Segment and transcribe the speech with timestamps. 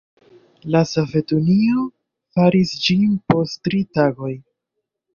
[0.75, 1.85] La Sovetunio
[2.39, 4.37] faris ĝin post tri tagoj.